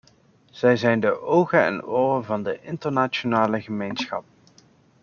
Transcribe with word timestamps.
Zij 0.51 0.77
zijn 0.77 0.99
de 0.99 1.21
ogen 1.21 1.63
en 1.65 1.77
de 1.77 1.85
oren 1.87 2.23
van 2.25 2.43
de 2.43 2.59
internationale 2.61 3.61
gemeenschap. 3.61 4.23